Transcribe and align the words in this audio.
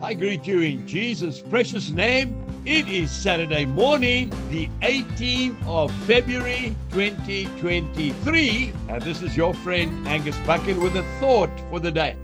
I 0.00 0.14
greet 0.14 0.46
you 0.46 0.60
in 0.60 0.86
Jesus' 0.86 1.40
precious 1.40 1.90
name. 1.90 2.44
It 2.64 2.86
is 2.86 3.10
Saturday 3.10 3.64
morning, 3.64 4.30
the 4.48 4.68
18th 4.82 5.56
of 5.66 5.92
February 6.06 6.76
2023, 6.92 8.72
and 8.88 9.02
this 9.02 9.22
is 9.22 9.36
your 9.36 9.54
friend 9.54 10.06
Angus 10.06 10.38
Buchan 10.46 10.80
with 10.80 10.94
a 10.94 11.02
thought 11.18 11.50
for 11.68 11.80
the 11.80 11.90
day. 11.90 12.16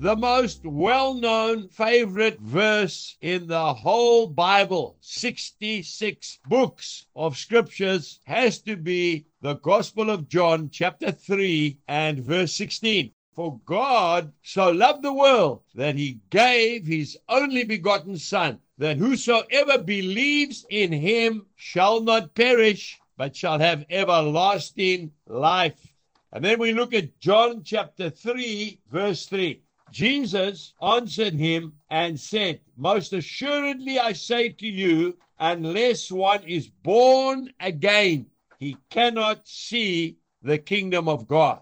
The 0.00 0.16
most 0.16 0.66
well 0.66 1.14
known 1.14 1.68
favorite 1.68 2.40
verse 2.40 3.16
in 3.20 3.46
the 3.46 3.74
whole 3.74 4.26
Bible, 4.26 4.96
66 5.02 6.40
books 6.48 7.06
of 7.14 7.38
scriptures, 7.38 8.18
has 8.24 8.60
to 8.62 8.76
be 8.76 9.26
the 9.40 9.54
Gospel 9.54 10.10
of 10.10 10.28
John, 10.28 10.68
chapter 10.68 11.12
3, 11.12 11.78
and 11.86 12.18
verse 12.18 12.56
16. 12.56 13.12
For 13.34 13.58
God 13.64 14.34
so 14.42 14.70
loved 14.70 15.02
the 15.02 15.12
world 15.12 15.62
that 15.74 15.96
he 15.96 16.20
gave 16.28 16.86
his 16.86 17.18
only 17.30 17.64
begotten 17.64 18.18
Son, 18.18 18.60
that 18.76 18.98
whosoever 18.98 19.78
believes 19.78 20.66
in 20.68 20.92
him 20.92 21.46
shall 21.56 22.02
not 22.02 22.34
perish, 22.34 23.00
but 23.16 23.34
shall 23.34 23.58
have 23.58 23.86
everlasting 23.88 25.12
life. 25.26 25.94
And 26.30 26.44
then 26.44 26.58
we 26.58 26.72
look 26.72 26.92
at 26.92 27.18
John 27.20 27.62
chapter 27.62 28.10
3, 28.10 28.78
verse 28.90 29.24
3. 29.24 29.62
Jesus 29.90 30.74
answered 30.82 31.34
him 31.34 31.72
and 31.88 32.20
said, 32.20 32.60
Most 32.76 33.14
assuredly 33.14 33.98
I 33.98 34.12
say 34.12 34.50
to 34.50 34.66
you, 34.66 35.16
unless 35.38 36.12
one 36.12 36.44
is 36.44 36.68
born 36.68 37.50
again, 37.60 38.26
he 38.58 38.76
cannot 38.90 39.48
see 39.48 40.18
the 40.42 40.58
kingdom 40.58 41.08
of 41.08 41.26
God. 41.26 41.60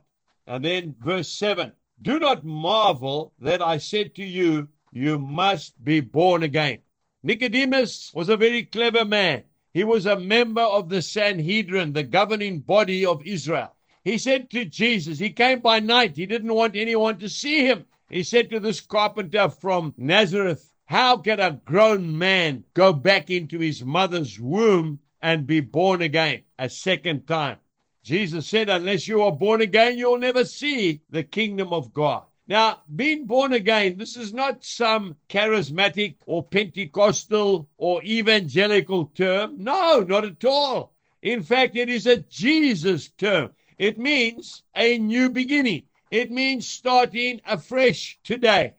And 0.50 0.64
then 0.64 0.96
verse 0.98 1.28
7 1.28 1.70
Do 2.02 2.18
not 2.18 2.42
marvel 2.42 3.32
that 3.38 3.62
I 3.62 3.78
said 3.78 4.16
to 4.16 4.24
you, 4.24 4.66
You 4.90 5.16
must 5.16 5.84
be 5.84 6.00
born 6.00 6.42
again. 6.42 6.80
Nicodemus 7.22 8.10
was 8.12 8.28
a 8.28 8.36
very 8.36 8.64
clever 8.64 9.04
man. 9.04 9.44
He 9.72 9.84
was 9.84 10.06
a 10.06 10.18
member 10.18 10.62
of 10.62 10.88
the 10.88 11.02
Sanhedrin, 11.02 11.92
the 11.92 12.02
governing 12.02 12.58
body 12.58 13.06
of 13.06 13.24
Israel. 13.24 13.76
He 14.02 14.18
said 14.18 14.50
to 14.50 14.64
Jesus, 14.64 15.20
He 15.20 15.30
came 15.30 15.60
by 15.60 15.78
night. 15.78 16.16
He 16.16 16.26
didn't 16.26 16.52
want 16.52 16.74
anyone 16.74 17.18
to 17.18 17.28
see 17.28 17.64
him. 17.64 17.86
He 18.08 18.24
said 18.24 18.50
to 18.50 18.58
this 18.58 18.80
carpenter 18.80 19.50
from 19.50 19.94
Nazareth, 19.96 20.74
How 20.86 21.18
can 21.18 21.38
a 21.38 21.60
grown 21.64 22.18
man 22.18 22.64
go 22.74 22.92
back 22.92 23.30
into 23.30 23.60
his 23.60 23.84
mother's 23.84 24.40
womb 24.40 24.98
and 25.22 25.46
be 25.46 25.60
born 25.60 26.02
again 26.02 26.42
a 26.58 26.68
second 26.68 27.28
time? 27.28 27.58
Jesus 28.02 28.46
said, 28.46 28.68
Unless 28.68 29.08
you 29.08 29.22
are 29.22 29.32
born 29.32 29.60
again, 29.60 29.98
you'll 29.98 30.18
never 30.18 30.44
see 30.44 31.02
the 31.10 31.22
kingdom 31.22 31.72
of 31.72 31.92
God. 31.92 32.24
Now, 32.48 32.82
being 32.96 33.26
born 33.26 33.52
again, 33.52 33.98
this 33.98 34.16
is 34.16 34.32
not 34.32 34.64
some 34.64 35.16
charismatic 35.28 36.16
or 36.26 36.42
Pentecostal 36.42 37.68
or 37.76 38.02
evangelical 38.02 39.06
term. 39.14 39.62
No, 39.62 40.00
not 40.00 40.24
at 40.24 40.44
all. 40.44 40.94
In 41.22 41.42
fact, 41.42 41.76
it 41.76 41.88
is 41.88 42.06
a 42.06 42.16
Jesus 42.16 43.10
term. 43.10 43.50
It 43.78 43.98
means 43.98 44.62
a 44.74 44.98
new 44.98 45.30
beginning. 45.30 45.84
It 46.10 46.30
means 46.30 46.66
starting 46.66 47.40
afresh 47.46 48.18
today. 48.24 48.74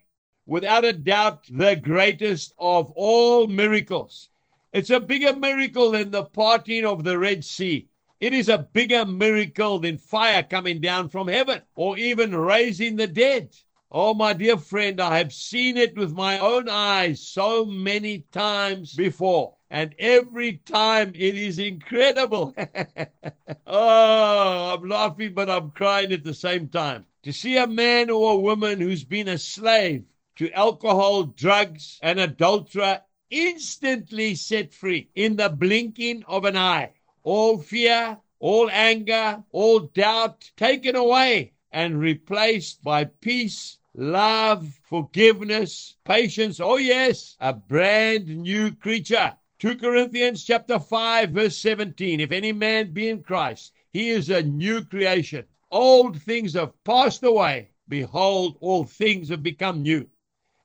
Without 0.46 0.84
a 0.84 0.92
doubt, 0.92 1.46
the 1.50 1.76
greatest 1.76 2.54
of 2.58 2.92
all 2.92 3.48
miracles. 3.48 4.30
It's 4.74 4.90
a 4.90 5.00
bigger 5.00 5.36
miracle 5.36 5.92
than 5.92 6.12
the 6.12 6.26
parting 6.26 6.86
of 6.86 7.04
the 7.04 7.18
Red 7.18 7.46
Sea. 7.46 7.88
It 8.22 8.34
is 8.34 8.50
a 8.50 8.60
bigger 8.60 9.04
miracle 9.04 9.80
than 9.80 9.98
fire 9.98 10.44
coming 10.44 10.80
down 10.80 11.10
from 11.10 11.28
heaven 11.28 11.64
or 11.74 11.98
even 11.98 12.36
raising 12.36 12.96
the 12.96 13.08
dead. 13.08 13.56
Oh, 13.90 14.14
my 14.14 14.34
dear 14.34 14.58
friend, 14.58 15.02
I 15.02 15.18
have 15.18 15.34
seen 15.34 15.76
it 15.76 15.98
with 15.98 16.14
my 16.14 16.38
own 16.38 16.70
eyes 16.70 17.20
so 17.28 17.66
many 17.66 18.20
times 18.32 18.94
before. 18.94 19.56
And 19.72 19.96
every 19.98 20.58
time 20.58 21.14
it 21.16 21.36
is 21.36 21.58
incredible. 21.58 22.54
oh, 23.66 24.76
I'm 24.76 24.88
laughing, 24.88 25.34
but 25.34 25.50
I'm 25.50 25.72
crying 25.72 26.12
at 26.12 26.24
the 26.24 26.36
same 26.36 26.68
time. 26.68 27.08
To 27.24 27.34
see 27.34 27.58
a 27.58 27.66
man 27.66 28.12
or 28.12 28.34
a 28.34 28.40
woman 28.40 28.80
who's 28.82 29.04
been 29.04 29.30
a 29.30 29.40
slave 29.40 30.06
to 30.36 30.52
alcohol, 30.52 31.24
drugs, 31.24 31.98
and 32.04 32.20
adultery 32.20 32.98
instantly 33.32 34.36
set 34.36 34.76
free 34.76 35.10
in 35.16 35.38
the 35.38 35.50
blinking 35.50 36.24
of 36.28 36.46
an 36.46 36.56
eye 36.56 36.92
all 37.24 37.58
fear, 37.60 38.18
all 38.40 38.70
anger, 38.72 39.44
all 39.52 39.80
doubt 39.80 40.50
taken 40.58 40.96
away 40.96 41.54
and 41.72 42.00
replaced 42.00 42.84
by 42.84 43.06
peace, 43.06 43.78
love, 43.94 44.80
forgiveness, 44.84 45.96
patience. 46.04 46.60
Oh 46.60 46.78
yes, 46.78 47.38
a 47.40 47.54
brand 47.54 48.28
new 48.28 48.72
creature. 48.72 49.36
2 49.60 49.78
Corinthians 49.78 50.44
chapter 50.44 50.80
5 50.80 51.30
verse 51.30 51.58
17. 51.58 52.20
If 52.20 52.32
any 52.32 52.52
man 52.52 52.92
be 52.92 53.10
in 53.10 53.22
Christ, 53.22 53.74
he 53.94 54.10
is 54.10 54.30
a 54.30 54.42
new 54.42 54.84
creation. 54.84 55.46
Old 55.70 56.20
things 56.22 56.56
have 56.56 56.84
passed 56.84 57.24
away. 57.24 57.70
Behold, 57.88 58.58
all 58.60 58.86
things 58.86 59.30
have 59.30 59.44
become 59.44 59.84
new. 59.84 60.08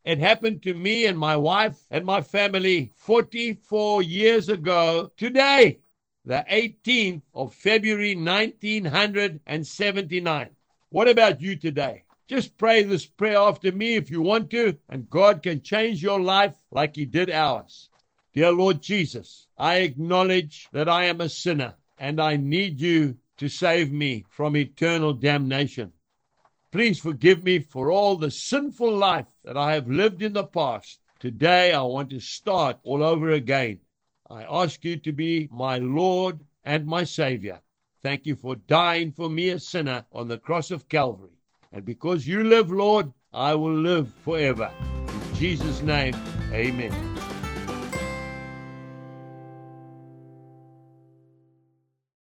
It 0.04 0.18
happened 0.18 0.62
to 0.62 0.72
me 0.72 1.06
and 1.06 1.18
my 1.18 1.36
wife 1.36 1.86
and 1.90 2.04
my 2.04 2.22
family 2.22 2.92
44 2.94 4.02
years 4.02 4.48
ago 4.48 5.10
today 5.16 5.80
the 6.26 6.44
18th 6.50 7.22
of 7.34 7.54
February 7.54 8.14
1979. 8.16 10.50
What 10.90 11.08
about 11.08 11.40
you 11.40 11.54
today? 11.54 12.02
Just 12.26 12.58
pray 12.58 12.82
this 12.82 13.06
prayer 13.06 13.38
after 13.38 13.70
me 13.70 13.94
if 13.94 14.10
you 14.10 14.20
want 14.20 14.50
to, 14.50 14.76
and 14.88 15.08
God 15.08 15.44
can 15.44 15.62
change 15.62 16.02
your 16.02 16.20
life 16.20 16.56
like 16.72 16.96
He 16.96 17.04
did 17.04 17.30
ours. 17.30 17.90
Dear 18.34 18.50
Lord 18.50 18.82
Jesus, 18.82 19.46
I 19.56 19.76
acknowledge 19.76 20.68
that 20.72 20.88
I 20.88 21.04
am 21.04 21.20
a 21.20 21.28
sinner 21.28 21.76
and 21.96 22.20
I 22.20 22.34
need 22.36 22.80
you 22.80 23.18
to 23.36 23.48
save 23.48 23.92
me 23.92 24.24
from 24.28 24.56
eternal 24.56 25.12
damnation. 25.12 25.92
Please 26.72 26.98
forgive 26.98 27.44
me 27.44 27.60
for 27.60 27.92
all 27.92 28.16
the 28.16 28.32
sinful 28.32 28.92
life 28.92 29.28
that 29.44 29.56
I 29.56 29.74
have 29.74 29.88
lived 29.88 30.22
in 30.22 30.32
the 30.32 30.44
past. 30.44 30.98
Today 31.20 31.72
I 31.72 31.82
want 31.82 32.10
to 32.10 32.18
start 32.18 32.78
all 32.82 33.04
over 33.04 33.30
again. 33.30 33.78
I 34.30 34.44
ask 34.44 34.84
you 34.84 34.96
to 34.96 35.12
be 35.12 35.48
my 35.52 35.78
Lord 35.78 36.40
and 36.64 36.86
my 36.86 37.04
Savior. 37.04 37.60
Thank 38.02 38.26
you 38.26 38.34
for 38.34 38.56
dying 38.56 39.12
for 39.12 39.28
me, 39.28 39.50
a 39.50 39.60
sinner, 39.60 40.04
on 40.12 40.28
the 40.28 40.38
cross 40.38 40.70
of 40.70 40.88
Calvary. 40.88 41.38
And 41.72 41.84
because 41.84 42.26
you 42.26 42.44
live, 42.44 42.70
Lord, 42.70 43.12
I 43.32 43.54
will 43.54 43.76
live 43.76 44.12
forever. 44.24 44.70
In 45.08 45.34
Jesus' 45.34 45.82
name, 45.82 46.14
amen. 46.52 47.35